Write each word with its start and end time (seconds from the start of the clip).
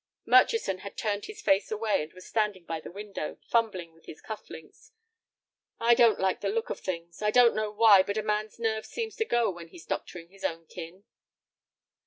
Murchison 0.25 0.79
had 0.79 0.97
turned 0.97 1.25
his 1.25 1.43
face 1.43 1.69
away, 1.69 2.01
and 2.01 2.11
was 2.13 2.25
standing 2.25 2.65
by 2.65 2.79
the 2.79 2.89
window, 2.91 3.37
fumbling 3.47 3.93
with 3.93 4.07
his 4.07 4.19
cuff 4.19 4.49
links. 4.49 4.91
"I 5.79 5.93
don't 5.93 6.19
like 6.19 6.41
the 6.41 6.49
look 6.49 6.71
of 6.71 6.79
things. 6.79 7.21
I 7.21 7.29
don't 7.29 7.53
know 7.53 7.69
why, 7.69 8.01
but 8.01 8.17
a 8.17 8.23
man's 8.23 8.57
nerve 8.57 8.87
seems 8.87 9.15
to 9.17 9.25
go 9.25 9.51
when 9.51 9.67
he's 9.67 9.85
doctoring 9.85 10.29
his 10.29 10.43
own 10.43 10.65
kin." 10.65 11.03